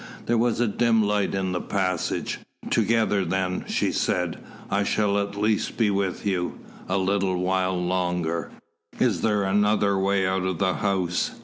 [0.25, 2.39] There was a dim light in the passage.
[2.71, 4.39] "Together, then," she said.
[4.71, 6.57] "I shall at least be with you
[6.89, 8.49] a little longer."
[8.99, 11.35] "Is there another way out of the house?"